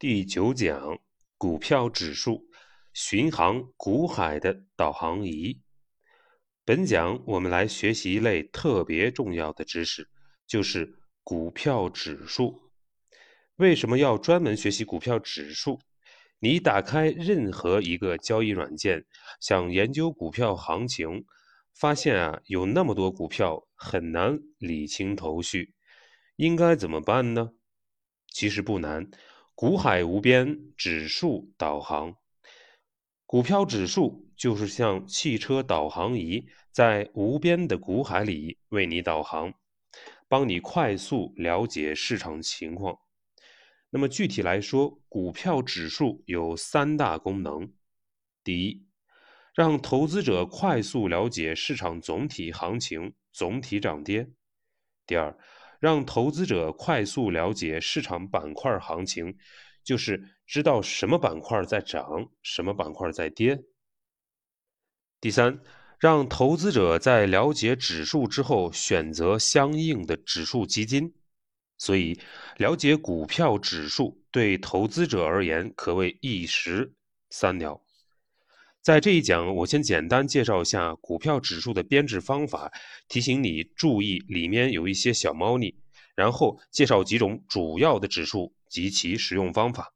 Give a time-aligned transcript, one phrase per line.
[0.00, 0.98] 第九讲
[1.36, 2.46] 股票指数，
[2.94, 5.60] 巡航股海的导航仪。
[6.64, 10.08] 本讲我们来学习一类特别重要的知识，
[10.46, 12.62] 就是股票指数。
[13.56, 15.78] 为什么要专门学习股票指数？
[16.38, 19.04] 你打开任何一个交易软件，
[19.38, 21.26] 想研究股票行情，
[21.74, 25.74] 发现啊有那么多股票，很难理清头绪。
[26.36, 27.50] 应该怎么办呢？
[28.32, 29.10] 其实不难。
[29.60, 32.16] 股海无边，指数导航。
[33.26, 39.52] 股票指数就是像汽车导航仪，在无边的股海里为你导航，
[40.28, 42.96] 帮你快速了解市场情况。
[43.90, 47.70] 那么具体来说，股票指数有三大功能：
[48.42, 48.86] 第一，
[49.54, 54.24] 让投资者快速了解市场总体行情、总体涨跌；
[55.06, 55.36] 第二，
[55.80, 59.36] 让投资者快速了解市场板块行情，
[59.82, 63.64] 就是知道什么板块在涨，什么板块在跌。
[65.20, 65.60] 第三，
[65.98, 71.14] 让投资者在了解指数之后选择相应的指数基金。
[71.78, 72.20] 所以，
[72.58, 76.92] 了解股票指数对投资者而言可谓一石
[77.30, 77.82] 三鸟。
[78.82, 82.72] 在这一讲，我先简单介绍一下股票指数的编制方法，
[83.08, 85.76] 提醒你注意里面有一些小猫腻，
[86.14, 89.92] 然后介绍几种主要的指数及其使用方法。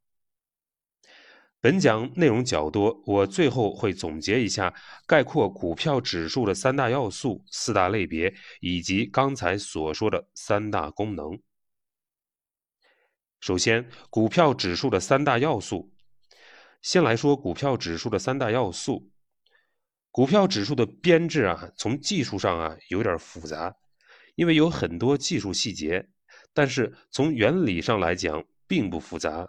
[1.63, 4.75] 本讲内容较多，我最后会总结一下，
[5.07, 11.41] 概括股票指数的三大要素、四大类别，以及刚才所说的三大功能。
[13.41, 15.94] 首先，股票指数的三大要素。
[16.85, 19.11] 先来说股票指数的三大要素。
[20.11, 23.75] 股票指数的编制啊，从技术上啊有点复杂，
[24.35, 26.11] 因为有很多技术细节，
[26.53, 29.49] 但是从原理上来讲并不复杂。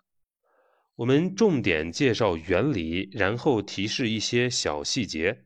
[0.96, 5.44] 我们重点介绍原理，然后提示一些小细节。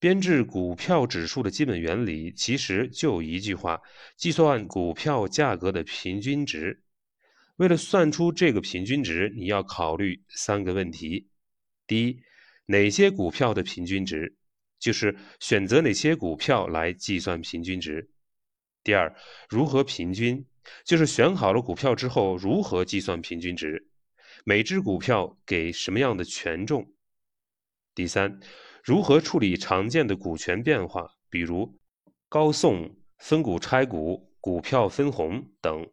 [0.00, 3.80] 编制股票指数的基本原理其实就一句话：
[4.16, 6.82] 计算股票价格的平均值。
[7.58, 11.28] 为了算出这个平均值，你要考虑三个问题：
[11.88, 12.22] 第一，
[12.66, 14.36] 哪些股票的平均值，
[14.78, 18.08] 就是选择哪些股票来计算平均值；
[18.84, 19.12] 第二，
[19.48, 20.46] 如何平均，
[20.84, 23.88] 就是选好了股票之后如何计算平均值，
[24.44, 26.84] 每只股票给什么样的权重；
[27.92, 28.38] 第三，
[28.84, 31.76] 如何处理常见的股权变化，比如
[32.28, 35.90] 高送、分股拆股、股票分红等。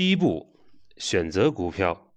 [0.00, 0.58] 第一步，
[0.96, 2.14] 选择股票。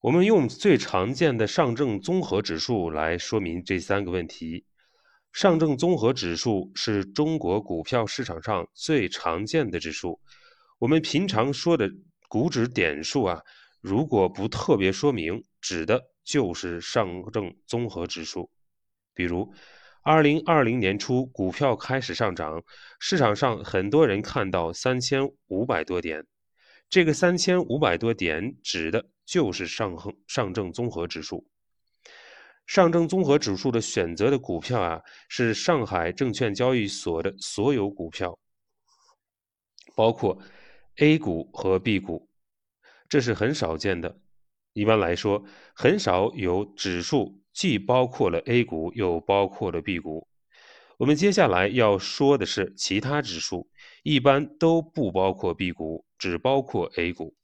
[0.00, 4.64] 我们用最常见的上证综合指数来说明这三个问题。
[5.30, 10.18] 上证综合指数是中国股票市场上最常见的指数。
[10.78, 11.86] 我们平常说的
[12.30, 13.42] 股指点数啊，
[13.82, 18.50] 如果不特别说明，指的就是上证综合指数。
[19.12, 19.52] 比如，
[20.02, 22.64] 二零二零年初股票开始上涨，
[22.98, 26.24] 市场上很多人看到三千五百多点。
[26.92, 31.48] 这个三千五百多点指的就是上恒上证综合指数。
[32.66, 38.38] 上证综合指数的选择的股票啊，是上海证券交易所的所有股票，
[39.94, 40.38] 包括
[40.96, 42.28] A 股和 B 股，
[43.08, 44.20] 这是很少见的。
[44.74, 45.42] 一般来说，
[45.74, 50.28] 很少有指数既包括了 A 股又包括了 B 股。
[51.02, 53.68] 我们接下来要说的是其他指数，
[54.04, 56.06] 一般都不包括 B 股。
[56.16, 57.34] 只包括 A 股。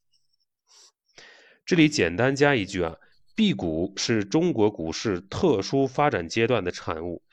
[1.66, 2.94] 这里简单加一句啊
[3.34, 7.24] ，B 股是中国股市特殊发展阶段的产物，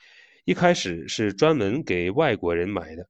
[0.44, 3.08] 一开始是专门给外国人买的。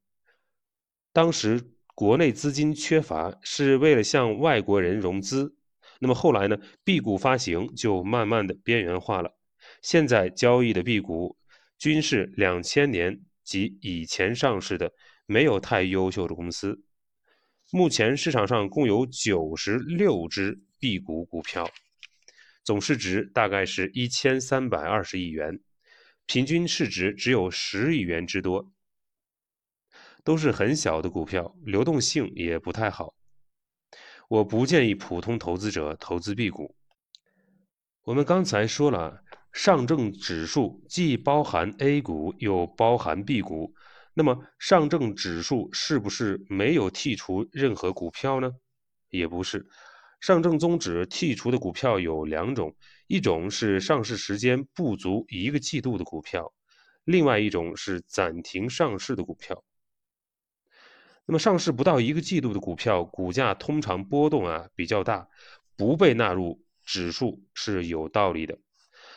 [1.15, 1.63] 当时
[1.95, 5.57] 国内资金缺乏，是为了向外国人融资。
[6.01, 9.35] 那么后来呢，B 股发行就慢慢的边缘化了。
[9.81, 11.39] 现在交易的 B 股
[11.79, 14.93] 均是两千年及以前上市的，
[15.27, 16.83] 没有太优秀的公司。
[17.71, 21.69] 目前市场上共有九十六只 B 股股票，
[22.63, 25.61] 总市值大概是一千三百二十亿元，
[26.27, 28.73] 平均市值只有十亿元之多，
[30.25, 33.15] 都是很小的股票，流动性也不太好。
[34.29, 36.75] 我不建议普通投资者投资 B 股。
[38.03, 39.25] 我们刚才说了，
[39.57, 43.73] 上证指数既包含 A 股，又包含 B 股。
[44.13, 48.53] 那么上证指数是不是没有剔除任何股票呢？
[49.09, 49.67] 也不是，
[50.21, 52.77] 上证综指剔除的股票有两种，
[53.07, 56.53] 一种是上市时间不足一个季度的股票，
[57.05, 59.65] 另外一种是暂停上市的股票。
[61.25, 65.27] 那么上市不到一个季度的股票，股价通常波动啊比较大，
[65.79, 68.59] 不被纳入指数是有道理的。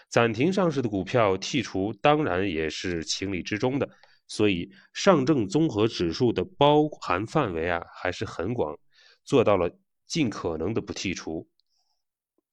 [0.10, 3.90] 暂停上市的股票剔除，当然也是情理之中的。
[4.28, 8.78] 所以，上证综合指数的包含范围啊还是很广，
[9.24, 9.76] 做到了
[10.06, 11.48] 尽可能的不剔除。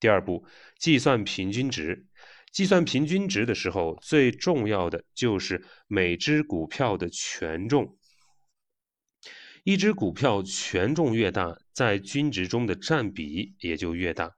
[0.00, 0.46] 第二步，
[0.78, 2.06] 计算平均值。
[2.52, 7.98] 计算平均值的时候，最重要的就是每只股票的权重。
[9.64, 14.34] 一只股票权重越大，在均值中的占比也就越大，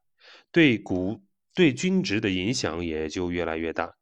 [0.50, 1.22] 对股
[1.58, 3.96] 对均值的影响也就越来越大。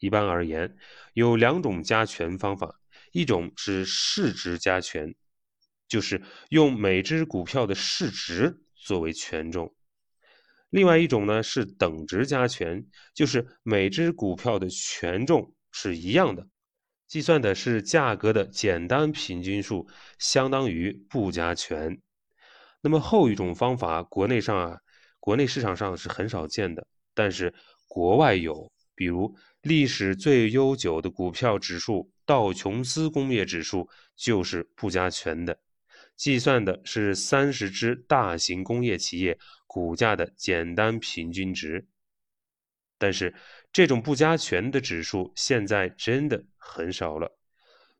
[0.00, 0.76] 一般而言，
[1.14, 2.80] 有两种加权方法，
[3.12, 5.14] 一种是市值加权，
[5.86, 9.72] 就是用每只股票的市值作为权重；
[10.70, 12.84] 另外一种呢是等值加权，
[13.14, 16.48] 就是每只股票的权重是一样的，
[17.06, 22.02] 计算的是价格的简单平均数，相当于不加权。
[22.80, 24.80] 那么后一种方法，国内上啊，
[25.28, 27.52] 国内市场上是很少见的，但是
[27.86, 29.36] 国外有，比如。
[29.60, 35.58] 历史最悠久的股票指数道琼斯工业指数就是不加权的，
[36.16, 41.86] 计算的是三十只大型工业企业股价的简单平均值。
[42.96, 43.34] 但是
[43.70, 47.36] 这种不加权的指数现在真的很少了。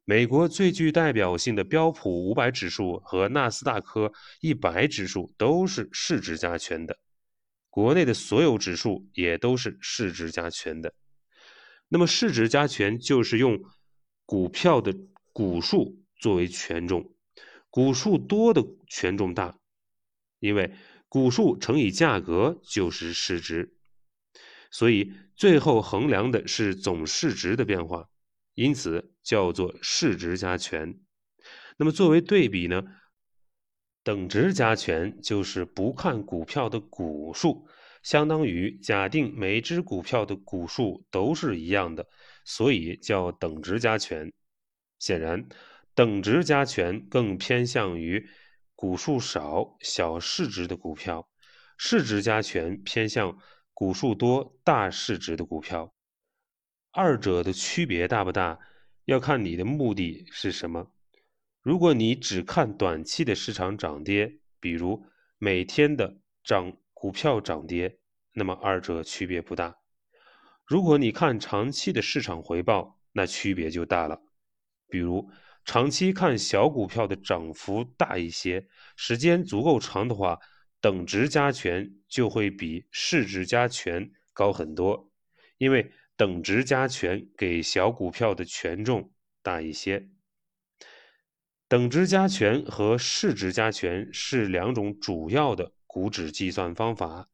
[0.04, 6.98] 美国最具代表性的标普五百指数和纳斯达克一百指数都是市值加权的，
[7.78, 10.92] 国内的所有指数也都是市值加权的。
[11.86, 13.62] 那么市值加权就是用
[14.26, 14.92] 股票的
[15.32, 17.14] 股数作为权重，
[17.70, 19.60] 股数多的权重大，
[20.40, 20.72] 因为
[21.08, 23.76] 股数乘以价格就是市值，
[24.72, 28.08] 所以最后衡量的是总市值的变化，
[28.54, 30.98] 因此叫做市值加权。
[31.76, 32.82] 那么作为对比呢，
[34.08, 37.68] 等值加权就是不看股票的股数。
[38.02, 42.06] 相当于假定每只股票的股数都是一样的，
[42.42, 44.32] 所以叫等值加权。
[44.98, 45.46] 显然，
[45.94, 48.26] 等值加权更偏向于
[48.74, 51.28] 股数少、小市值的股票；
[51.76, 53.38] 市值加权偏向
[53.74, 55.92] 股数多、大市值的股票。
[56.92, 58.58] 二者的区别大不大，
[59.04, 60.90] 要看你的目的是什么。
[61.62, 65.06] 如果你只看短期的市场涨跌，比如
[65.38, 66.76] 每天的涨。
[67.00, 68.00] 股票涨跌，
[68.32, 69.78] 那么二者区别不大。
[70.66, 74.20] 如果你看长期的市场回报，那区别就大了。
[74.88, 75.30] 比如
[75.64, 78.66] 长期看小股票的涨幅大一些，
[78.96, 80.40] 时间足够长的话，
[80.80, 85.12] 等值加权就会比市值加权高很多，
[85.58, 90.08] 因为等值加权给小股票的权重大一些。
[91.68, 95.72] 等值加权和市值加权是两种主要的。
[95.90, 97.28] 股指计算方法，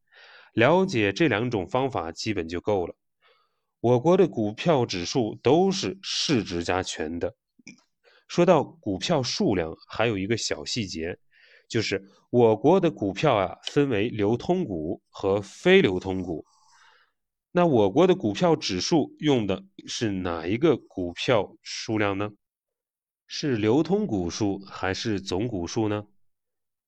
[0.53, 2.95] 了解这两种方法基本就够了。
[3.81, 7.35] 我国的股票指数都是市值加权的。
[8.29, 11.19] 说到股票数量，还有一个小细节，
[11.69, 16.45] 就是我国的股票啊分为流通股和非流通股。
[17.51, 22.31] 那我国的股票指数用的是哪一个股票数量呢？
[23.37, 26.07] 是流通股数还是总股数呢？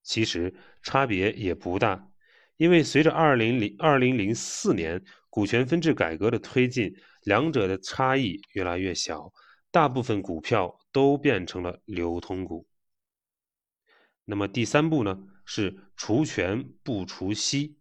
[0.04, 2.12] 其实差别也不大，
[2.56, 6.94] 因为随着二零零二零零四年股权分置改革的推进，
[7.24, 9.32] 两者的差异越来越小，
[9.72, 12.68] 大部分股票都变成了流通股。
[14.24, 17.76] 那么第三步呢，是除权不除息。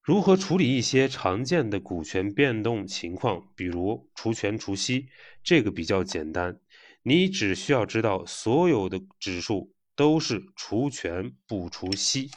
[0.00, 5.08] 如何处理一些常见的股权变动情况，比如除权除息，
[5.42, 6.60] 这个比较简单，
[7.04, 9.72] 你只需要知道所有的指数。
[9.96, 12.28] 都是除权不除息。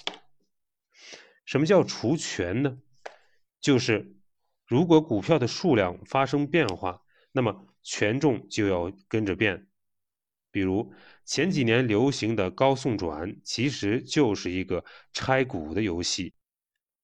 [1.43, 2.77] 什么叫除权呢？
[3.59, 4.15] 就是
[4.67, 9.67] 如果股票的数量发生变化，那么权重就要跟着变。
[10.51, 10.93] 比如
[11.25, 16.35] 前几年流行的高送转，其实就是一个拆股的游戏。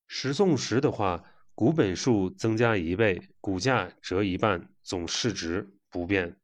[0.08, 1.24] 十送十的话，
[1.56, 6.38] 股本数增加一倍，股价折一半，总市值不变，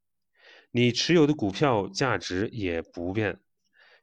[0.72, 3.40] 你持有的股票价值也不变。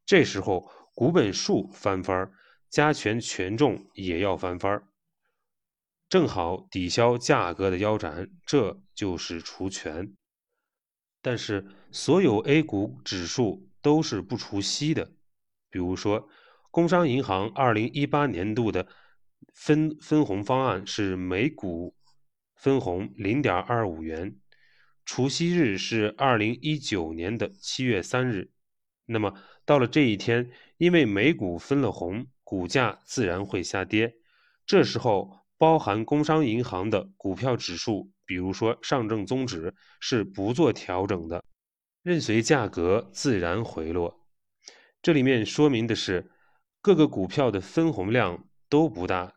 [0.05, 2.33] 这时候股本数翻番儿
[2.69, 4.89] 加权权重也要翻番儿
[6.09, 10.15] 正好抵消价格的腰斩，这就是除权。
[11.21, 15.13] 但是所有 A 股指数都是不除息的，
[15.69, 16.29] 比如说
[16.71, 18.87] 工商银行二零一八年度的
[19.53, 21.97] 分分红方案是每股
[22.55, 24.37] 分红零点二五元，
[25.07, 28.51] 除息日是二零一九年的七月三日。
[29.07, 34.17] 那么到了这一天，因为美股分了红，股价自然会下跌。
[34.67, 41.45] 这时候，包含工商银行的股票指数，比如说上证综指，是不做调整的，
[42.03, 44.27] 任随价格自然回落。
[45.01, 46.33] 这里面说明的是，
[46.83, 49.37] 各个股票的分红量都不大，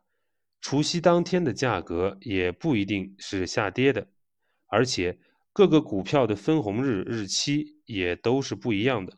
[0.61, 4.07] 除夕当天的价格也不一定是下跌的，
[4.65, 5.19] 而且
[5.51, 9.17] 各个股票的分红日日期也都是不一样的。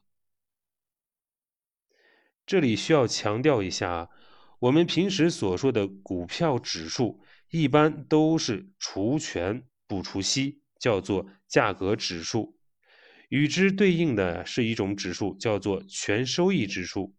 [2.45, 4.09] 这里需要强调一下，
[4.59, 12.57] 我们平时所说的股票指数，一般都是除权不除息，叫做价格指数。
[13.29, 17.15] 与之对应的是一种指数，叫做全收益指数。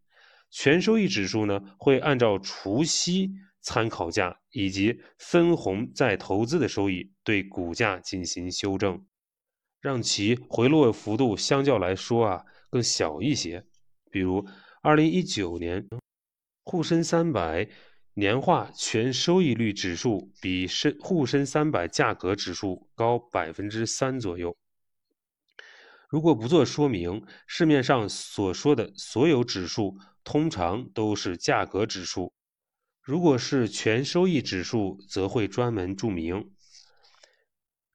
[0.51, 3.31] 全收益指数呢，会按照除息
[3.63, 9.03] 参考价以及分红再投资的收益，对股价进行修正，
[9.81, 13.65] 让其回落幅度相较来说啊更小一些。
[14.11, 14.45] 比如。
[14.85, 15.87] 二零一九年，
[16.65, 17.69] 沪深三百
[18.15, 24.53] 年化全收益率指数比深沪深三百价格指数高百分之三左右。
[26.09, 32.33] 如果不做说明，市面上所说的所有指数通常都是价格指数；
[33.03, 36.51] 如果是全收益指数，则会专门注明。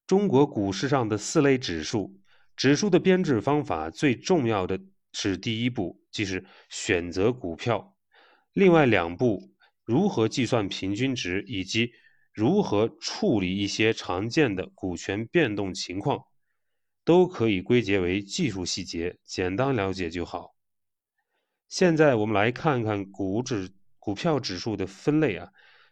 [0.07, 2.21] 中国股市上的四类指数，
[2.55, 4.81] 指数的编制方法最重要的。
[5.11, 7.95] 是第一步，即是选择股票；
[8.53, 11.91] 另外两步，如何计算平均值以及
[12.31, 16.23] 如何处理一些常见的股权变动情况，
[17.05, 20.55] 都可以归结为技术细节，简单了解就好。
[21.69, 23.71] 现在我们来看看股指
[24.09, 25.47] 股票指数的分类啊，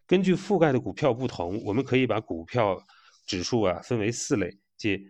[0.06, 2.82] 根据覆盖的股票不同，我们可以把股票
[3.26, 5.06] 指数啊分为四类，即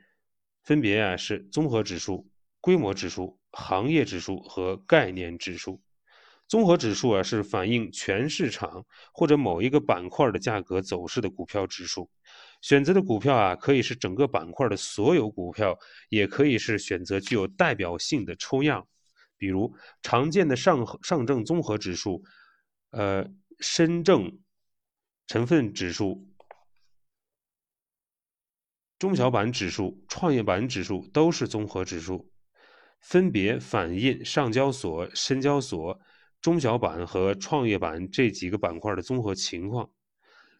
[0.64, 2.28] 分别啊是综合指数、
[2.60, 3.38] 规模指数。
[3.52, 5.80] 行业指数和概念指数，
[6.48, 12.10] 综合指数啊是反映全市场或者某一个板块的价格走势的股票指数。
[12.60, 18.84] 选择的股票啊可以是整个板块的所有股票，也可以是选择具有代表性的抽样，
[19.38, 19.72] 比如
[20.02, 22.22] 常见的上上证综合指数、
[22.96, 24.38] 呃深证
[25.26, 26.26] 成分指数、
[28.98, 32.32] 中小板指数、创业板指数都是综合指数。
[32.98, 36.00] 分别反映上交所、深交所、
[36.40, 39.90] 中小板和创业板这几个板块的综合情况。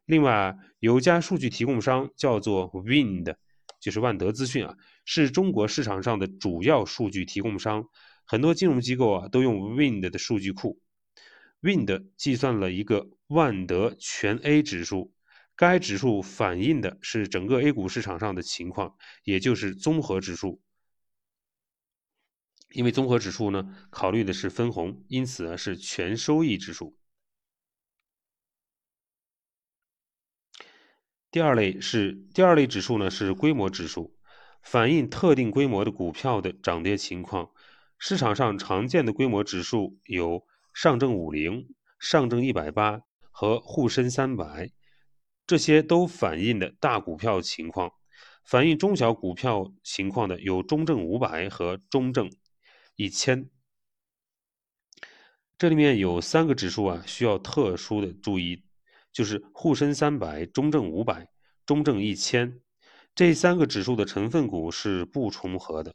[0.04, 3.34] 另外，有家数据提供商叫做 Wind，
[3.80, 4.76] 就是万德资讯啊，
[5.06, 7.88] 是中国市场上的主要数据提供商。
[8.26, 10.78] 很多金融机构啊都用 Wind 的数据库。
[11.62, 15.12] Wind 计算了一个万德全 A 指数，
[15.56, 20.60] 该指数反映的是整个 A 股市场上的情况，也就是综合指数。
[22.70, 26.96] 因为综合指数呢，考虑的是分红，因此啊是全收益指数。
[31.30, 34.16] 第二类是第二类指数呢是规模指数，
[34.62, 37.50] 反映特定规模的股票的涨跌情况。
[37.98, 40.46] 市场上常见的规模指数有
[40.76, 44.70] 上证五零、上证一百八和沪深三百，
[45.46, 47.90] 这些都反映的大股票情况。
[48.44, 52.30] 反映中小股票情况的有中证五百和中证。
[52.94, 53.48] 一千，
[55.56, 58.62] 这里面有三个指数啊，需要特殊的注意，
[59.14, 61.26] 就是沪深三百、中证五百、
[61.64, 62.60] 中证一千
[63.14, 65.94] 这三个指数的成分股是不重合的。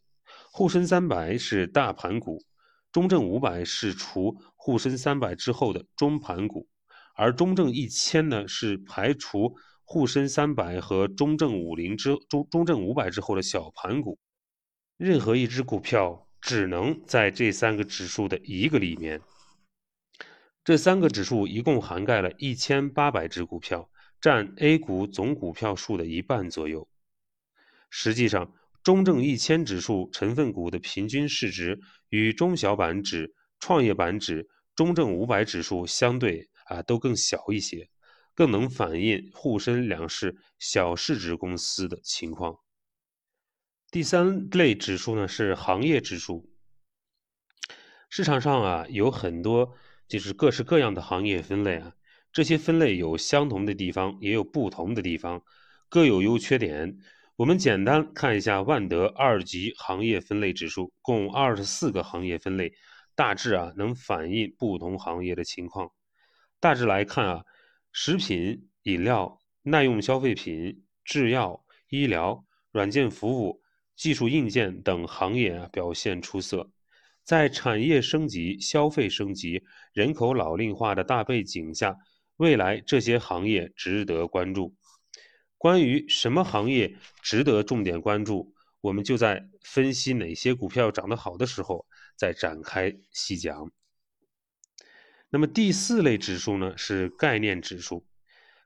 [0.52, 2.44] 沪深三百是大盘股，
[2.92, 6.68] 中证五百是除沪深三百之后的中盘股，
[7.16, 14.20] 而中证一千呢是排除沪深三百和中证五零之中中证五百之后的小盘股。
[14.98, 16.28] 任何一只股票。
[16.44, 19.22] 只能在这三个指数的一个里面。
[20.64, 26.90] 这三个指数一共涵盖了一千八百只股票，占 A 股总股票数的一半左右。
[27.92, 28.52] 实际上，
[28.82, 37.90] 中证一千指数成分股的平均市值与中小板指、创业板指、中证五百指数相对啊都更小一些，
[38.36, 42.58] 更能反映沪深两市小市值公司的情况。
[43.92, 46.50] 第三类指数呢是行业指数。
[48.10, 49.74] 市场上啊有很多
[50.08, 51.94] 就是各式各样的行业分类啊，
[52.34, 55.44] 这些分类有相同的地方，也有不同的地方，
[55.88, 56.98] 各有优缺点。
[57.38, 62.74] 我们简单看一下万德二级行业分类指数，共二十四个行业分类，
[63.16, 65.92] 大致啊能反映不同行业的情况。
[66.60, 67.46] 大致来看啊，
[67.92, 73.62] 食品、饮料、耐用消费品、制药、医疗、软件服务。
[73.94, 76.72] 技术硬件等行业表现出色，
[77.24, 79.62] 在产业升级、消费升级、
[79.94, 81.96] 人口老龄化的大背景下，
[82.38, 84.74] 未来这些行业值得关注。
[85.56, 91.86] 关于什么行业值得重点关注，我们就在分析哪些股票涨得好的时候
[92.22, 93.72] 再展开细讲。
[95.32, 98.06] 那么第四类指数呢，是概念指数。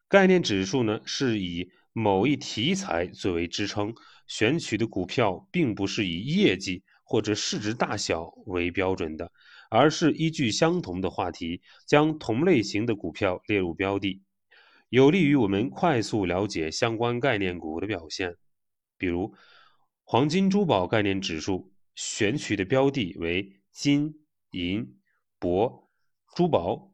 [0.09, 3.95] 概念指数呢，是以某一题材作为支撑，
[4.27, 9.31] 选取的股票并不是以业绩或者市值大小为标准的，
[9.69, 14.21] 而是依据相同的话题，将同类型的股票列入标的，
[14.89, 18.35] 有利于我们快速了解相关概念股的表现。
[18.97, 19.33] 比如，
[20.03, 24.99] 黄金珠宝概念指数选取的标的为金、银、
[25.39, 25.87] 铂、
[26.35, 26.93] 珠宝、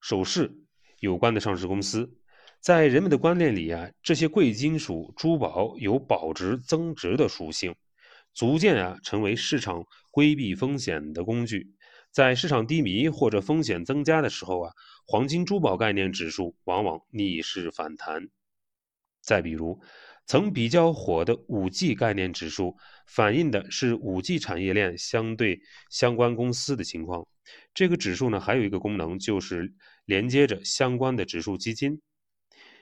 [0.00, 0.64] 首饰
[1.00, 2.18] 有关的上市公司。
[2.60, 7.76] 在人们的观念里啊，这些贵金属、珠宝有保值增值的属性，
[8.34, 11.74] 逐渐啊成为市场规避风险的工具。
[12.10, 14.72] 在市场低迷或者风险增加的时候啊，
[15.06, 18.28] 黄金珠宝概念指数往往逆势反弹。
[19.20, 19.80] 再比如，
[20.28, 25.58] 曾比较火的五 G 概念指数，反映的是五 G 产业链相对
[25.88, 27.26] 相关公司的情况。
[27.72, 29.72] 这个指数呢，还有一个功能，就是
[30.04, 31.98] 连接着相关的指数基金。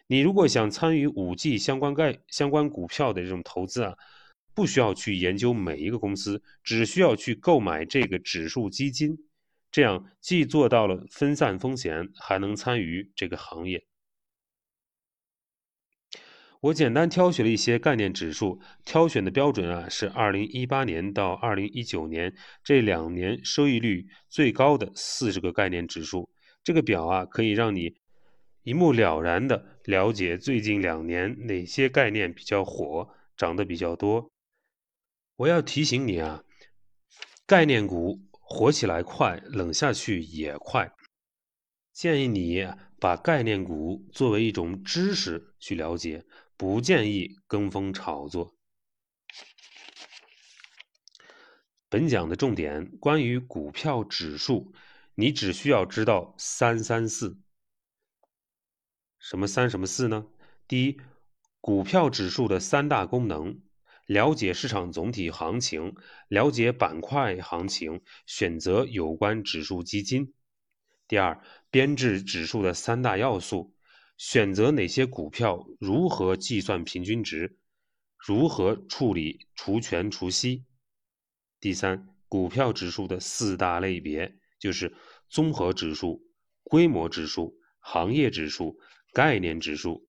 [0.09, 3.95] 你如果想参与五 G 相关概相关股票的这种投资啊，
[4.53, 9.17] 不需要去研究每一个公司，只需要去购买这个指数基金，
[9.71, 13.87] 这样既做到了分散风险，还能参与这个行业。
[16.67, 26.29] 我简单挑选了一些概念指数，挑选的标准啊是二零一八年到二零一九年这两年收益率最高的四十个概念指数。
[26.65, 27.95] 这个表啊可以让你。
[28.65, 34.33] 一目了然的了解最近两年哪些概念比较火，涨得比较多。
[35.37, 36.43] 我要提醒你啊，
[37.47, 40.91] 概念股火起来快，冷下去也快。
[41.93, 42.67] 建议你
[42.99, 46.25] 把概念股作为一种知识去了解，
[46.57, 48.57] 不建议跟风炒作。
[51.89, 54.75] 本讲的重点关于股票指数，
[55.15, 57.39] 你只需要知道三三四。
[59.19, 60.27] 什么三什么四呢？
[60.67, 61.01] 第一，
[61.61, 63.61] 股票指数的三大功能：
[64.07, 65.95] 了解市场总体行情，
[66.29, 70.33] 了解板块行情，选择有关指数基金。
[71.07, 73.76] 第二，编制指数的三大要素：
[74.17, 77.59] 选择哪些股票，如何计算平均值，
[78.19, 80.65] 如何处理除权除息。
[81.61, 84.95] 第三，股票指数的四大类别，就是
[85.29, 86.23] 综合指数、
[86.63, 88.79] 规模指数、行业指数。
[89.13, 90.07] 概念指数，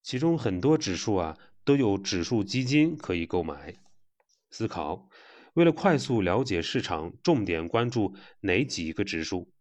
[0.00, 3.74] 其中很多指数啊都有指数基金可以购买。
[4.48, 5.08] 思考，
[5.54, 9.52] 为了快速了解市场，重点关注哪几个指数？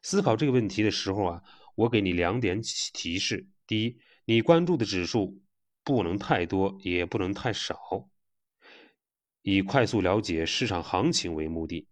[0.00, 1.42] 思考这个问题的时候啊，
[1.78, 2.60] 我给你两点
[2.92, 5.40] 提示：第一，你关注的指数
[5.84, 7.78] 不能太多，也不能太少，
[9.42, 11.86] 以快速了解市场行情为目的；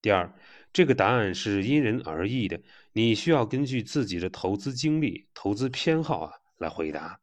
[0.00, 0.34] 第二，
[0.72, 2.58] 这个答案是因人而异的。
[2.94, 7.20] 你需要根据自己的投资经历、投资偏好啊来回答。